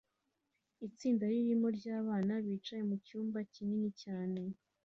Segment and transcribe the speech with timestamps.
[0.87, 4.41] Itsinda rinini ryabana bicaye mucyumba kinini cyane